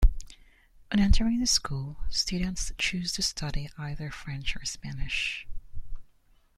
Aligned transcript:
On 0.91 0.99
entering 0.99 1.39
the 1.41 1.45
school 1.45 1.97
students 2.09 2.71
choose 2.79 3.11
to 3.13 3.21
study 3.21 3.69
either 3.77 4.09
French 4.09 4.55
or 4.55 4.65
Spanish. 4.65 5.45